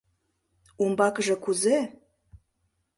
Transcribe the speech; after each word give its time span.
Умбакыже 0.83 1.35
кузе? 1.43 1.77